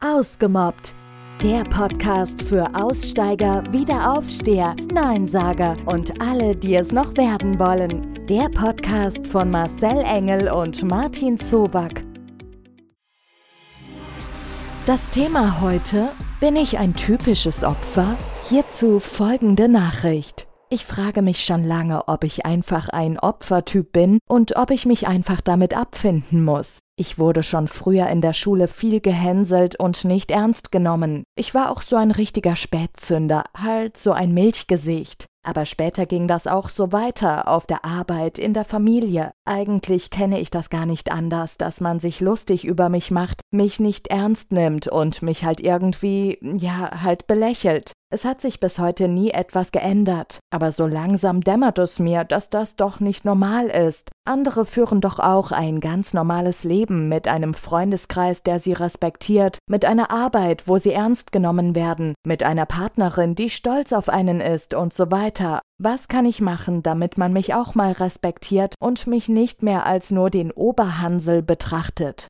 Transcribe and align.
Ausgemobbt. 0.00 0.94
Der 1.42 1.64
Podcast 1.64 2.42
für 2.42 2.72
Aussteiger, 2.74 3.64
Wiederaufsteher, 3.70 4.76
Neinsager 4.92 5.76
und 5.86 6.20
alle, 6.20 6.54
die 6.54 6.76
es 6.76 6.92
noch 6.92 7.16
werden 7.16 7.58
wollen. 7.58 8.26
Der 8.26 8.48
Podcast 8.48 9.26
von 9.26 9.50
Marcel 9.50 9.98
Engel 10.04 10.50
und 10.50 10.84
Martin 10.84 11.36
Zoback. 11.36 12.04
Das 14.86 15.08
Thema 15.10 15.60
heute: 15.60 16.12
Bin 16.40 16.56
ich 16.56 16.78
ein 16.78 16.94
typisches 16.94 17.64
Opfer? 17.64 18.16
Hierzu 18.48 19.00
folgende 19.00 19.68
Nachricht. 19.68 20.47
Ich 20.70 20.84
frage 20.84 21.22
mich 21.22 21.46
schon 21.46 21.64
lange, 21.64 22.08
ob 22.08 22.24
ich 22.24 22.44
einfach 22.44 22.90
ein 22.90 23.18
Opfertyp 23.18 23.90
bin 23.90 24.18
und 24.28 24.56
ob 24.56 24.70
ich 24.70 24.84
mich 24.84 25.08
einfach 25.08 25.40
damit 25.40 25.74
abfinden 25.74 26.44
muss. 26.44 26.80
Ich 26.94 27.18
wurde 27.18 27.42
schon 27.42 27.68
früher 27.68 28.08
in 28.08 28.20
der 28.20 28.34
Schule 28.34 28.68
viel 28.68 29.00
gehänselt 29.00 29.80
und 29.80 30.04
nicht 30.04 30.30
ernst 30.30 30.70
genommen. 30.70 31.24
Ich 31.36 31.54
war 31.54 31.70
auch 31.70 31.80
so 31.80 31.96
ein 31.96 32.10
richtiger 32.10 32.54
Spätzünder, 32.54 33.44
halt 33.56 33.96
so 33.96 34.12
ein 34.12 34.34
Milchgesicht. 34.34 35.24
Aber 35.48 35.64
später 35.64 36.04
ging 36.04 36.28
das 36.28 36.46
auch 36.46 36.68
so 36.68 36.92
weiter, 36.92 37.48
auf 37.48 37.64
der 37.64 37.82
Arbeit, 37.82 38.38
in 38.38 38.52
der 38.52 38.66
Familie. 38.66 39.30
Eigentlich 39.46 40.10
kenne 40.10 40.40
ich 40.40 40.50
das 40.50 40.68
gar 40.68 40.84
nicht 40.84 41.10
anders, 41.10 41.56
dass 41.56 41.80
man 41.80 42.00
sich 42.00 42.20
lustig 42.20 42.66
über 42.66 42.90
mich 42.90 43.10
macht, 43.10 43.40
mich 43.50 43.80
nicht 43.80 44.08
ernst 44.08 44.52
nimmt 44.52 44.88
und 44.88 45.22
mich 45.22 45.44
halt 45.44 45.60
irgendwie, 45.60 46.38
ja, 46.42 47.02
halt 47.02 47.26
belächelt. 47.26 47.92
Es 48.10 48.24
hat 48.24 48.40
sich 48.40 48.58
bis 48.58 48.78
heute 48.78 49.06
nie 49.06 49.30
etwas 49.30 49.70
geändert, 49.70 50.38
aber 50.50 50.72
so 50.72 50.86
langsam 50.86 51.42
dämmert 51.42 51.78
es 51.78 51.98
mir, 51.98 52.24
dass 52.24 52.48
das 52.48 52.74
doch 52.76 53.00
nicht 53.00 53.26
normal 53.26 53.66
ist. 53.66 54.10
Andere 54.26 54.64
führen 54.64 55.02
doch 55.02 55.18
auch 55.18 55.52
ein 55.52 55.80
ganz 55.80 56.14
normales 56.14 56.64
Leben 56.64 57.10
mit 57.10 57.28
einem 57.28 57.52
Freundeskreis, 57.52 58.42
der 58.42 58.60
sie 58.60 58.72
respektiert, 58.72 59.58
mit 59.68 59.84
einer 59.84 60.10
Arbeit, 60.10 60.68
wo 60.68 60.78
sie 60.78 60.92
ernst 60.92 61.32
genommen 61.32 61.74
werden, 61.74 62.14
mit 62.26 62.42
einer 62.42 62.64
Partnerin, 62.64 63.34
die 63.34 63.50
stolz 63.50 63.92
auf 63.92 64.08
einen 64.08 64.40
ist 64.40 64.72
und 64.72 64.94
so 64.94 65.10
weiter. 65.10 65.37
Was 65.78 66.08
kann 66.08 66.26
ich 66.26 66.40
machen, 66.40 66.82
damit 66.82 67.18
man 67.18 67.32
mich 67.32 67.54
auch 67.54 67.74
mal 67.74 67.92
respektiert 67.92 68.74
und 68.80 69.06
mich 69.06 69.28
nicht 69.28 69.62
mehr 69.62 69.86
als 69.86 70.10
nur 70.10 70.30
den 70.30 70.50
Oberhansel 70.50 71.42
betrachtet? 71.42 72.28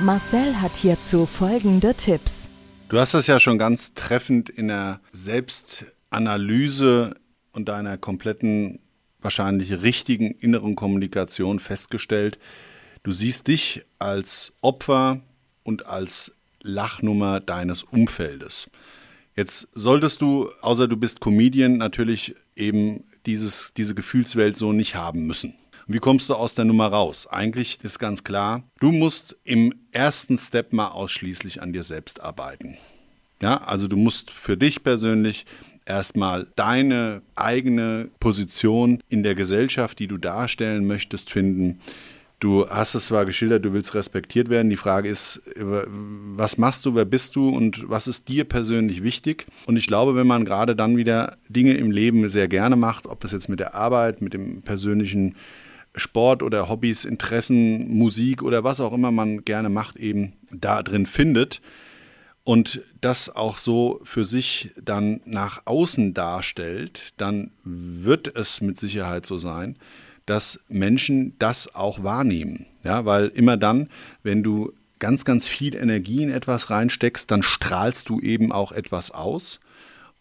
Marcel 0.00 0.60
hat 0.60 0.72
hierzu 0.72 1.26
folgende 1.26 1.94
Tipps. 1.94 2.48
Du 2.88 2.98
hast 2.98 3.14
das 3.14 3.26
ja 3.26 3.38
schon 3.38 3.58
ganz 3.58 3.94
treffend 3.94 4.48
in 4.48 4.68
der 4.68 5.00
Selbstanalyse 5.12 7.14
und 7.52 7.68
deiner 7.68 7.98
kompletten, 7.98 8.80
wahrscheinlich 9.20 9.82
richtigen 9.82 10.32
inneren 10.32 10.74
Kommunikation 10.74 11.60
festgestellt. 11.60 12.38
Du 13.02 13.12
siehst 13.12 13.46
dich 13.46 13.84
als 13.98 14.54
Opfer 14.60 15.20
und 15.64 15.86
als 15.86 16.34
Lachnummer 16.62 17.40
deines 17.40 17.82
Umfeldes. 17.82 18.70
Jetzt 19.38 19.68
solltest 19.72 20.20
du, 20.20 20.50
außer 20.62 20.88
du 20.88 20.96
bist 20.96 21.20
Comedian, 21.20 21.76
natürlich 21.76 22.34
eben 22.56 23.04
dieses, 23.24 23.72
diese 23.76 23.94
Gefühlswelt 23.94 24.56
so 24.56 24.72
nicht 24.72 24.96
haben 24.96 25.28
müssen. 25.28 25.54
Wie 25.86 26.00
kommst 26.00 26.28
du 26.28 26.34
aus 26.34 26.56
der 26.56 26.64
Nummer 26.64 26.88
raus? 26.88 27.28
Eigentlich 27.28 27.78
ist 27.84 28.00
ganz 28.00 28.24
klar, 28.24 28.64
du 28.80 28.90
musst 28.90 29.36
im 29.44 29.72
ersten 29.92 30.36
Step 30.36 30.72
mal 30.72 30.88
ausschließlich 30.88 31.62
an 31.62 31.72
dir 31.72 31.84
selbst 31.84 32.20
arbeiten. 32.20 32.78
Ja, 33.40 33.58
also 33.58 33.86
du 33.86 33.96
musst 33.96 34.32
für 34.32 34.56
dich 34.56 34.82
persönlich 34.82 35.46
erstmal 35.86 36.48
deine 36.56 37.22
eigene 37.36 38.10
Position 38.18 39.04
in 39.08 39.22
der 39.22 39.36
Gesellschaft, 39.36 40.00
die 40.00 40.08
du 40.08 40.18
darstellen 40.18 40.84
möchtest, 40.84 41.30
finden. 41.30 41.78
Du 42.40 42.68
hast 42.68 42.94
es 42.94 43.06
zwar 43.06 43.26
geschildert, 43.26 43.64
du 43.64 43.72
willst 43.72 43.94
respektiert 43.94 44.48
werden. 44.48 44.70
Die 44.70 44.76
Frage 44.76 45.08
ist, 45.08 45.42
was 45.56 46.56
machst 46.56 46.86
du, 46.86 46.94
wer 46.94 47.04
bist 47.04 47.34
du 47.34 47.48
und 47.48 47.88
was 47.90 48.06
ist 48.06 48.28
dir 48.28 48.44
persönlich 48.44 49.02
wichtig? 49.02 49.46
Und 49.66 49.76
ich 49.76 49.88
glaube, 49.88 50.14
wenn 50.14 50.26
man 50.26 50.44
gerade 50.44 50.76
dann 50.76 50.96
wieder 50.96 51.36
Dinge 51.48 51.74
im 51.74 51.90
Leben 51.90 52.28
sehr 52.28 52.46
gerne 52.46 52.76
macht, 52.76 53.06
ob 53.06 53.20
das 53.20 53.32
jetzt 53.32 53.48
mit 53.48 53.58
der 53.58 53.74
Arbeit, 53.74 54.22
mit 54.22 54.34
dem 54.34 54.62
persönlichen 54.62 55.34
Sport 55.96 56.44
oder 56.44 56.68
Hobbys, 56.68 57.04
Interessen, 57.04 57.92
Musik 57.92 58.42
oder 58.42 58.62
was 58.62 58.80
auch 58.80 58.92
immer 58.92 59.10
man 59.10 59.44
gerne 59.44 59.68
macht, 59.68 59.96
eben 59.96 60.34
da 60.52 60.84
drin 60.84 61.06
findet 61.06 61.60
und 62.44 62.82
das 63.00 63.34
auch 63.34 63.58
so 63.58 64.00
für 64.04 64.24
sich 64.24 64.70
dann 64.80 65.20
nach 65.24 65.62
außen 65.64 66.14
darstellt, 66.14 67.12
dann 67.16 67.50
wird 67.64 68.34
es 68.36 68.60
mit 68.60 68.78
Sicherheit 68.78 69.26
so 69.26 69.38
sein, 69.38 69.76
dass 70.28 70.60
Menschen 70.68 71.34
das 71.38 71.74
auch 71.74 72.02
wahrnehmen. 72.02 72.66
Ja, 72.84 73.04
weil 73.04 73.28
immer 73.28 73.56
dann, 73.56 73.88
wenn 74.22 74.42
du 74.42 74.72
ganz, 74.98 75.24
ganz 75.24 75.46
viel 75.46 75.74
Energie 75.74 76.22
in 76.22 76.30
etwas 76.30 76.70
reinsteckst, 76.70 77.30
dann 77.30 77.42
strahlst 77.42 78.08
du 78.08 78.20
eben 78.20 78.52
auch 78.52 78.72
etwas 78.72 79.10
aus. 79.10 79.60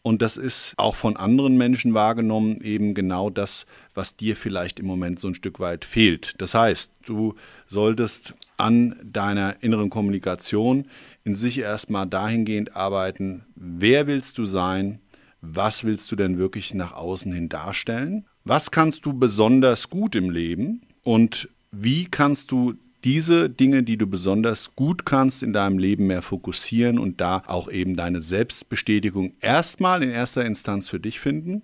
Und 0.02 0.22
das 0.22 0.38
ist 0.38 0.74
auch 0.78 0.96
von 0.96 1.18
anderen 1.18 1.58
Menschen 1.58 1.94
wahrgenommen 1.94 2.62
eben 2.62 2.94
genau 2.94 3.30
das, 3.30 3.66
was 3.94 4.16
dir 4.16 4.38
vielleicht 4.38 4.80
im 4.80 4.86
Moment 4.86 5.20
so 5.20 5.28
ein 5.28 5.36
Stück 5.36 5.60
weit 5.60 5.84
fehlt. 5.84 6.36
Das 6.38 6.54
heißt, 6.54 6.94
du 7.06 7.36
solltest 7.68 8.34
an 8.56 8.96
deiner 9.04 9.58
inneren 9.62 9.90
Kommunikation 9.90 10.86
in 11.26 11.36
sich 11.36 11.60
erstmal 11.60 12.08
dahingehend 12.08 12.76
arbeiten, 12.76 13.44
wer 13.56 14.08
willst 14.08 14.38
du 14.38 14.46
sein, 14.46 15.00
was 15.42 15.84
willst 15.84 16.10
du 16.12 16.16
denn 16.16 16.38
wirklich 16.38 16.74
nach 16.74 16.94
außen 16.94 17.34
hin 17.34 17.50
darstellen, 17.50 18.26
was 18.48 18.72
kannst 18.72 19.06
du 19.06 19.14
besonders 19.14 19.90
gut 19.90 20.16
im 20.16 20.30
Leben 20.30 20.82
und 21.04 21.50
wie 21.72 22.06
kannst 22.06 22.52
du 22.52 22.76
diese 23.04 23.50
Dinge, 23.50 23.84
die 23.84 23.98
du 23.98 24.08
besonders 24.08 24.76
gut 24.76 25.06
kannst 25.06 25.44
in 25.44 25.54
deinem 25.54 25.78
Leben 25.78 26.08
mehr 26.08 26.22
fokussieren 26.22 27.00
und 27.00 27.22
da 27.22 27.44
auch 27.48 27.70
eben 27.72 27.96
deine 27.96 28.22
Selbstbestätigung 28.22 29.34
erstmal 29.40 30.04
in 30.04 30.10
erster 30.10 30.44
Instanz 30.44 30.90
für 30.90 31.00
dich 31.00 31.20
finden. 31.20 31.62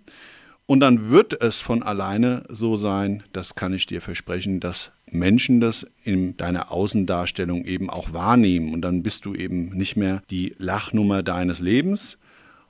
Und 0.66 0.79
dann 0.79 1.09
wird 1.09 1.41
es 1.41 1.61
von 1.61 1.83
alleine 1.83 2.44
so 2.49 2.77
sein, 2.77 3.23
das 3.33 3.55
kann 3.55 3.73
ich 3.73 3.85
dir 3.85 4.00
versprechen, 4.00 4.59
dass 4.59 4.91
Menschen 5.11 5.59
das 5.59 5.85
in 6.03 6.38
deiner 6.38 6.71
Außendarstellung 6.71 7.65
eben 7.65 7.89
auch 7.89 8.13
wahrnehmen. 8.13 8.73
Und 8.73 8.81
dann 8.81 9.03
bist 9.03 9.25
du 9.25 9.35
eben 9.35 9.69
nicht 9.75 9.97
mehr 9.97 10.23
die 10.29 10.55
Lachnummer 10.57 11.21
deines 11.21 11.59
Lebens. 11.59 12.17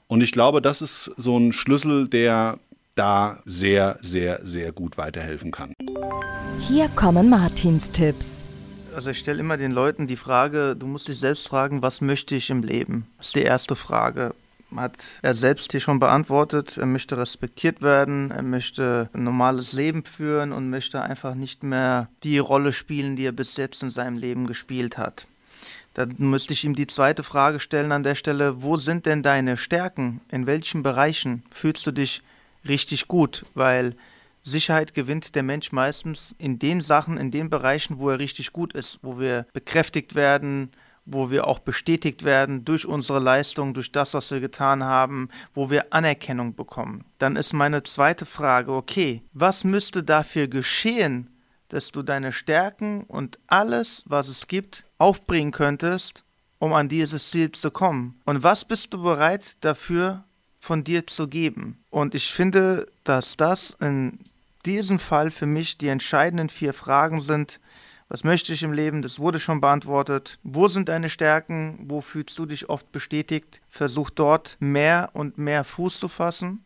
Und 0.07 0.21
ich 0.21 0.31
glaube, 0.31 0.61
das 0.61 0.81
ist 0.81 1.11
so 1.17 1.37
ein 1.37 1.53
Schlüssel, 1.53 2.07
der 2.07 2.59
da 2.95 3.39
sehr, 3.45 3.97
sehr, 4.01 4.39
sehr 4.43 4.71
gut 4.71 4.97
weiterhelfen 4.97 5.51
kann. 5.51 5.73
Hier 6.59 6.87
kommen 6.89 7.29
Martins 7.29 7.91
Tipps. 7.91 8.43
Also 8.95 9.09
ich 9.09 9.19
stelle 9.19 9.39
immer 9.39 9.57
den 9.57 9.71
Leuten 9.71 10.07
die 10.07 10.17
Frage, 10.17 10.75
du 10.75 10.85
musst 10.85 11.07
dich 11.07 11.19
selbst 11.19 11.47
fragen, 11.47 11.81
was 11.81 12.01
möchte 12.01 12.35
ich 12.35 12.49
im 12.49 12.61
Leben? 12.61 13.07
Das 13.17 13.27
ist 13.27 13.35
die 13.35 13.41
erste 13.41 13.75
Frage. 13.75 14.35
Hat 14.75 14.97
er 15.21 15.33
selbst 15.33 15.71
hier 15.71 15.81
schon 15.81 15.99
beantwortet. 15.99 16.77
Er 16.77 16.85
möchte 16.85 17.17
respektiert 17.17 17.81
werden, 17.81 18.31
er 18.31 18.41
möchte 18.41 19.09
ein 19.13 19.23
normales 19.23 19.73
Leben 19.73 20.03
führen 20.03 20.51
und 20.51 20.69
möchte 20.69 21.01
einfach 21.01 21.35
nicht 21.35 21.63
mehr 21.63 22.07
die 22.23 22.39
Rolle 22.39 22.73
spielen, 22.73 23.15
die 23.15 23.25
er 23.25 23.31
bis 23.31 23.57
jetzt 23.57 23.83
in 23.83 23.89
seinem 23.89 24.17
Leben 24.17 24.47
gespielt 24.47 24.97
hat. 24.97 25.27
Dann 25.93 26.15
müsste 26.17 26.53
ich 26.53 26.63
ihm 26.63 26.73
die 26.73 26.87
zweite 26.87 27.21
Frage 27.21 27.59
stellen 27.59 27.91
an 27.91 28.01
der 28.01 28.15
Stelle, 28.15 28.63
wo 28.63 28.77
sind 28.77 29.05
denn 29.05 29.21
deine 29.21 29.57
Stärken? 29.57 30.21
In 30.31 30.47
welchen 30.47 30.81
Bereichen 30.81 31.43
fühlst 31.51 31.85
du 31.85 31.91
dich 31.91 32.23
richtig 32.67 33.07
gut? 33.07 33.45
Weil 33.53 33.95
Sicherheit 34.43 34.93
gewinnt 34.93 35.35
der 35.35 35.43
Mensch 35.43 35.71
meistens 35.71 36.35
in 36.37 36.59
den 36.59 36.81
Sachen, 36.81 37.17
in 37.17 37.31
den 37.31 37.49
Bereichen, 37.49 37.99
wo 37.99 38.09
er 38.09 38.19
richtig 38.19 38.51
gut 38.51 38.73
ist, 38.73 38.99
wo 39.01 39.19
wir 39.19 39.47
bekräftigt 39.53 40.15
werden, 40.15 40.71
wo 41.05 41.31
wir 41.31 41.47
auch 41.47 41.59
bestätigt 41.59 42.23
werden 42.23 42.65
durch 42.65 42.85
unsere 42.85 43.19
Leistung, 43.19 43.73
durch 43.73 43.91
das, 43.91 44.13
was 44.13 44.31
wir 44.31 44.39
getan 44.39 44.83
haben, 44.83 45.29
wo 45.53 45.69
wir 45.69 45.93
Anerkennung 45.93 46.55
bekommen. 46.55 47.05
Dann 47.19 47.35
ist 47.35 47.53
meine 47.53 47.83
zweite 47.83 48.25
Frage, 48.25 48.73
okay, 48.73 49.21
was 49.33 49.63
müsste 49.63 50.03
dafür 50.03 50.47
geschehen, 50.47 51.29
dass 51.69 51.91
du 51.91 52.03
deine 52.03 52.31
Stärken 52.31 53.03
und 53.03 53.39
alles, 53.47 54.03
was 54.07 54.27
es 54.27 54.47
gibt, 54.47 54.85
aufbringen 54.97 55.51
könntest, 55.51 56.23
um 56.59 56.73
an 56.73 56.87
dieses 56.87 57.31
Ziel 57.31 57.51
zu 57.51 57.71
kommen? 57.71 58.21
Und 58.25 58.43
was 58.43 58.63
bist 58.63 58.93
du 58.93 59.01
bereit 59.01 59.57
dafür 59.61 60.23
von 60.63 60.85
dir 60.85 61.05
zu 61.05 61.27
geben? 61.27 61.83
Und 61.89 62.15
ich 62.15 62.31
finde, 62.31 62.85
dass 63.03 63.35
das 63.35 63.71
in 63.81 64.17
diesem 64.65 64.97
Fall 64.97 65.29
für 65.29 65.45
mich 65.45 65.77
die 65.77 65.89
entscheidenden 65.89 66.47
vier 66.47 66.73
Fragen 66.73 67.19
sind. 67.19 67.59
Was 68.07 68.23
möchte 68.23 68.53
ich 68.53 68.63
im 68.63 68.71
Leben? 68.71 69.01
Das 69.01 69.19
wurde 69.19 69.41
schon 69.41 69.59
beantwortet. 69.59 70.39
Wo 70.41 70.69
sind 70.69 70.87
deine 70.87 71.09
Stärken? 71.09 71.79
Wo 71.89 71.99
fühlst 71.99 72.39
du 72.39 72.45
dich 72.45 72.69
oft 72.69 72.93
bestätigt? 72.93 73.61
Versuch 73.67 74.09
dort 74.09 74.55
mehr 74.59 75.09
und 75.11 75.37
mehr 75.37 75.65
Fuß 75.65 75.99
zu 75.99 76.07
fassen, 76.07 76.63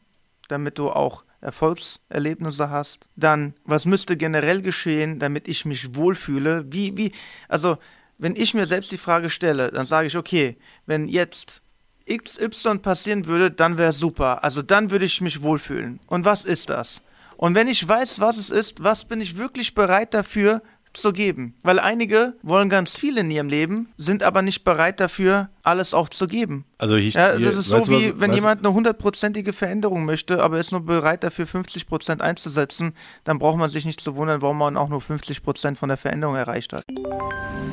damit 0.47 0.77
du 0.77 0.91
auch 0.91 1.23
Erfolgserlebnisse 1.41 2.69
hast. 2.69 3.09
Dann, 3.15 3.55
was 3.63 3.85
müsste 3.85 4.15
generell 4.15 4.61
geschehen, 4.61 5.17
damit 5.17 5.47
ich 5.47 5.65
mich 5.65 5.95
wohlfühle? 5.95 6.71
Wie, 6.71 6.95
wie, 6.97 7.13
also, 7.47 7.79
wenn 8.19 8.35
ich 8.35 8.53
mir 8.53 8.67
selbst 8.67 8.91
die 8.91 8.97
Frage 8.97 9.31
stelle, 9.31 9.71
dann 9.71 9.87
sage 9.87 10.07
ich, 10.07 10.17
okay, 10.17 10.57
wenn 10.85 11.07
jetzt 11.07 11.63
XY 12.09 12.79
passieren 12.79 13.25
würde, 13.25 13.51
dann 13.51 13.77
wäre 13.77 13.93
super. 13.93 14.43
Also 14.43 14.61
dann 14.61 14.91
würde 14.91 15.05
ich 15.05 15.21
mich 15.21 15.41
wohlfühlen. 15.41 15.99
Und 16.07 16.25
was 16.25 16.43
ist 16.45 16.69
das? 16.69 17.01
Und 17.35 17.53
wenn 17.53 17.67
ich 17.67 17.87
weiß, 17.87 18.19
was 18.19 18.37
es 18.37 18.49
ist, 18.49 18.83
was 18.83 19.05
bin 19.05 19.21
ich 19.21 19.37
wirklich 19.37 19.75
bereit 19.75 20.13
dafür 20.13 20.61
zu 20.93 21.13
geben. 21.13 21.53
Weil 21.61 21.77
einige 21.79 22.33
wollen 22.41 22.69
ganz 22.69 22.97
viel 22.97 23.17
in 23.19 23.29
ihrem 23.29 23.49
Leben, 23.49 23.89
sind 23.97 24.23
aber 24.23 24.41
nicht 24.41 24.63
bereit 24.63 24.99
dafür, 24.99 25.49
alles 25.61 25.93
auch 25.93 26.09
zu 26.09 26.25
geben. 26.25 26.65
Also 26.79 26.95
ich, 26.95 27.13
Ja, 27.13 27.37
das 27.37 27.55
ist 27.55 27.67
so 27.67 27.87
wie, 27.89 28.13
was- 28.13 28.19
wenn 28.21 28.33
jemand 28.33 28.65
eine 28.65 28.73
hundertprozentige 28.73 29.53
Veränderung 29.53 30.05
möchte, 30.05 30.41
aber 30.41 30.57
ist 30.57 30.71
nur 30.71 30.83
bereit 30.83 31.23
dafür 31.23 31.45
50 31.45 31.85
Prozent 31.87 32.23
einzusetzen, 32.23 32.93
dann 33.25 33.37
braucht 33.37 33.57
man 33.57 33.69
sich 33.69 33.85
nicht 33.85 34.01
zu 34.01 34.15
wundern, 34.15 34.41
warum 34.41 34.57
man 34.57 34.75
auch 34.75 34.89
nur 34.89 35.01
50 35.01 35.43
Prozent 35.43 35.77
von 35.77 35.89
der 35.89 35.97
Veränderung 35.99 36.35
erreicht 36.35 36.73
hat. 36.73 36.83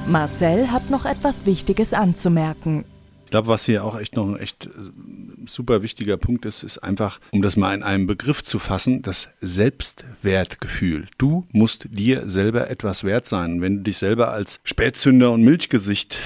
Marcel 0.06 0.70
hat 0.70 0.90
noch 0.90 1.06
etwas 1.06 1.46
Wichtiges 1.46 1.94
anzumerken. 1.94 2.84
Glaube, 3.34 3.48
was 3.48 3.66
hier 3.66 3.82
auch 3.82 3.98
echt 3.98 4.14
noch 4.14 4.28
ein 4.28 4.36
echt 4.36 4.66
äh, 4.66 4.70
super 5.46 5.82
wichtiger 5.82 6.16
Punkt 6.16 6.46
ist, 6.46 6.62
ist 6.62 6.78
einfach, 6.78 7.18
um 7.32 7.42
das 7.42 7.56
mal 7.56 7.74
in 7.74 7.82
einem 7.82 8.06
Begriff 8.06 8.44
zu 8.44 8.60
fassen, 8.60 9.02
das 9.02 9.28
Selbstwertgefühl. 9.40 11.08
Du 11.18 11.44
musst 11.50 11.88
dir 11.90 12.28
selber 12.28 12.70
etwas 12.70 13.02
wert 13.02 13.26
sein. 13.26 13.60
Wenn 13.60 13.78
du 13.78 13.82
dich 13.82 13.98
selber 13.98 14.30
als 14.30 14.60
Spätzünder 14.62 15.32
und 15.32 15.42
Milchgesicht 15.42 16.20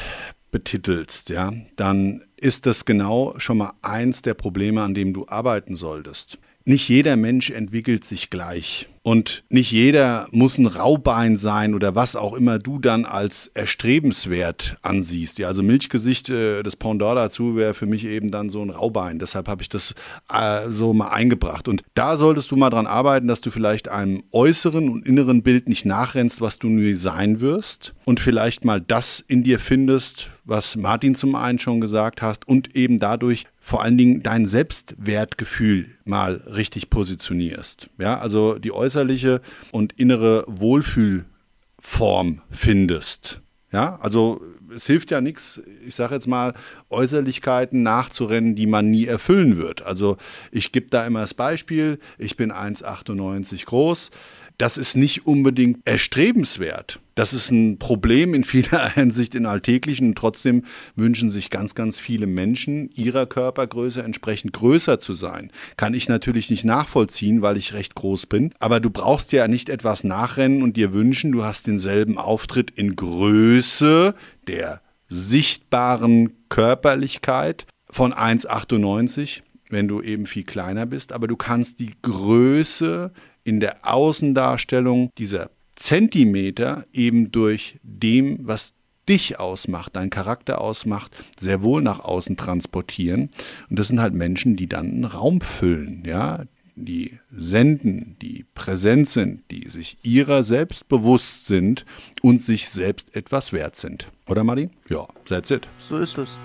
betitelst, 0.51 1.31
ja, 1.31 1.55
dann 1.77 2.25
ist 2.37 2.67
das 2.67 2.85
genau 2.85 3.33
schon 3.39 3.57
mal 3.57 3.73
eins 3.81 4.21
der 4.21 4.35
Probleme, 4.35 4.83
an 4.83 4.93
dem 4.93 5.15
du 5.15 5.27
arbeiten 5.29 5.77
solltest. 5.77 6.37
Nicht 6.67 6.91
jeder 6.91 7.17
Mensch 7.17 7.49
entwickelt 7.49 8.05
sich 8.05 8.29
gleich. 8.29 8.87
Und 9.09 9.43
nicht 9.49 9.71
jeder 9.73 10.29
muss 10.33 10.59
ein 10.59 10.67
Raubein 10.67 11.39
sein 11.39 11.75
oder 11.75 11.95
was 11.95 12.15
auch 12.15 12.35
immer 12.35 12.59
du 12.59 12.79
dann 12.79 13.07
als 13.07 13.47
erstrebenswert 13.47 14.77
ansiehst. 14.83 15.39
Ja, 15.39 15.49
also 15.49 15.63
Milchgesicht, 15.63 16.29
äh, 16.29 16.63
das 16.63 16.77
Pendant 16.77 17.17
dazu 17.17 17.57
wäre 17.57 17.73
für 17.73 17.87
mich 17.87 18.05
eben 18.05 18.31
dann 18.31 18.51
so 18.51 18.61
ein 18.61 18.69
Raubein. 18.69 19.19
Deshalb 19.19 19.49
habe 19.49 19.63
ich 19.63 19.71
das 19.71 19.95
äh, 20.31 20.71
so 20.71 20.93
mal 20.93 21.09
eingebracht. 21.09 21.69
Und 21.69 21.85
da 21.95 22.19
solltest 22.19 22.51
du 22.51 22.57
mal 22.57 22.69
dran 22.69 22.87
arbeiten, 22.87 23.29
dass 23.29 23.41
du 23.41 23.51
vielleicht 23.51 23.89
einem 23.89 24.25
äußeren 24.31 24.91
und 24.91 25.07
inneren 25.07 25.43
Bild 25.43 25.71
nicht 25.71 25.87
nachrennst, 25.87 26.43
was 26.43 26.59
du 26.59 26.67
nie 26.69 26.93
sein 26.93 27.41
wirst. 27.41 27.95
Und 28.05 28.21
vielleicht 28.21 28.67
mal 28.67 28.83
das 28.83 29.21
in 29.21 29.43
dir 29.43 29.59
findest, 29.59 30.29
was 30.49 30.77
Martin 30.77 31.15
zum 31.15 31.35
einen 31.35 31.59
schon 31.59 31.81
gesagt 31.81 32.23
hat 32.23 32.47
und 32.47 32.75
eben 32.75 32.99
dadurch 32.99 33.45
vor 33.61 33.83
allen 33.83 33.99
Dingen 33.99 34.23
dein 34.23 34.47
Selbstwertgefühl 34.47 35.91
mal 36.07 36.37
richtig 36.47 36.89
positionierst. 36.89 37.91
Ja, 37.99 38.19
also 38.19 38.59
die 38.59 38.71
äußerliche 38.99 39.41
und 39.71 39.93
innere 39.95 40.45
Wohlfühlform 40.49 42.43
findest. 42.50 43.41
Ja, 43.71 43.99
also 44.00 44.41
es 44.75 44.87
hilft 44.87 45.11
ja 45.11 45.21
nichts, 45.21 45.61
ich 45.87 45.95
sage 45.95 46.15
jetzt 46.15 46.27
mal, 46.27 46.55
Äußerlichkeiten 46.91 47.83
nachzurennen, 47.83 48.56
die 48.56 48.67
man 48.67 48.91
nie 48.91 49.05
erfüllen 49.06 49.56
wird. 49.56 49.83
Also 49.83 50.17
ich 50.50 50.73
gebe 50.73 50.87
da 50.91 51.06
immer 51.06 51.21
das 51.21 51.35
Beispiel, 51.35 51.99
ich 52.17 52.37
bin 52.37 52.50
1,98 52.50 53.67
groß. 53.67 54.11
Das 54.59 54.77
ist 54.77 54.97
nicht 54.97 55.25
unbedingt 55.25 55.79
erstrebenswert. 55.85 56.99
Das 57.15 57.33
ist 57.33 57.53
ein 57.53 57.79
Problem 57.79 58.35
in 58.35 58.43
vieler 58.43 58.89
Hinsicht 58.95 59.37
in 59.37 59.47
Alltäglichen. 59.47 60.17
Trotzdem 60.17 60.65
wünschen 60.97 61.31
sich 61.31 61.51
ganz, 61.51 61.77
ganz 61.77 62.01
viele 62.01 62.27
Menschen, 62.27 62.91
ihrer 62.91 63.27
Körpergröße 63.27 64.03
entsprechend 64.03 64.53
größer 64.53 64.99
zu 64.99 65.15
sein. 65.15 65.53
Kann 65.77 65.95
ich 65.95 66.09
natürlich 66.09 66.51
nicht 66.51 66.65
nachvollziehen, 66.65 67.41
weil 67.41 67.57
ich 67.57 67.73
recht 67.73 67.95
groß 67.95 68.27
bin. 68.27 68.53
Aber 68.59 68.81
du 68.81 68.91
brauchst 68.91 69.31
ja 69.31 69.47
nicht 69.47 69.69
etwas 69.69 70.03
nachrennen 70.03 70.63
und 70.63 70.77
dir 70.77 70.93
wünschen, 70.93 71.31
du 71.31 71.45
hast 71.45 71.69
denselben 71.69 72.19
Auftritt 72.19 72.73
in 72.73 72.97
Größe 72.97 74.17
der 74.49 74.81
sichtbaren 75.09 76.33
Körperlichkeit 76.49 77.67
von 77.91 78.13
1,98 78.13 79.43
wenn 79.71 79.87
du 79.87 80.01
eben 80.01 80.25
viel 80.25 80.45
kleiner 80.45 80.87
bist, 80.87 81.13
aber 81.13 81.27
du 81.27 81.37
kannst 81.37 81.79
die 81.79 81.95
Größe 82.01 83.13
in 83.44 83.61
der 83.61 83.79
Außendarstellung 83.82 85.11
dieser 85.19 85.50
Zentimeter 85.76 86.85
eben 86.93 87.31
durch 87.31 87.79
dem, 87.82 88.38
was 88.46 88.75
dich 89.08 89.38
ausmacht, 89.38 89.96
dein 89.96 90.11
Charakter 90.11 90.61
ausmacht, 90.61 91.12
sehr 91.38 91.62
wohl 91.62 91.82
nach 91.82 92.00
außen 92.00 92.37
transportieren. 92.37 93.31
Und 93.70 93.79
das 93.79 93.88
sind 93.88 94.00
halt 94.00 94.14
Menschen, 94.14 94.56
die 94.56 94.67
dann 94.67 94.87
einen 94.87 95.05
Raum 95.05 95.40
füllen, 95.40 96.02
ja, 96.05 96.44
die 96.76 97.19
senden, 97.31 98.17
die 98.23 98.44
präsent 98.55 99.08
sind, 99.08 99.43
die 99.50 99.69
sich 99.69 99.99
ihrer 100.02 100.44
selbst 100.44 100.88
bewusst 100.88 101.46
sind 101.46 101.85
und 102.23 102.40
sich 102.43 102.69
selbst 102.69 103.14
etwas 103.17 103.52
wert 103.52 103.76
sind. 103.76 104.08
Oder 104.29 104.44
Martin? 104.44 104.70
Ja, 104.88 105.06
that's 105.26 105.50
it. 105.50 105.67
So 105.79 105.99
ist 105.99 106.19
es. 106.19 106.37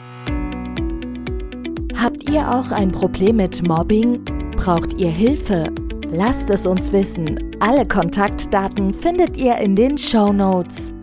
Habt 1.96 2.30
ihr 2.30 2.50
auch 2.50 2.72
ein 2.72 2.92
Problem 2.92 3.38
mit 3.38 3.66
Mobbing? 3.68 4.24
Braucht 4.56 4.94
ihr 4.98 5.12
Hilfe? 5.12 5.72
Lasst 6.16 6.52
es 6.52 6.68
uns 6.68 6.94
wissen. 6.94 7.56
Alle 7.60 7.88
Kontaktdaten 7.88 8.94
findet 8.94 9.36
ihr 9.36 9.58
in 9.58 9.76
den 9.76 9.98
Show 9.98 10.32
Notes. 10.32 10.94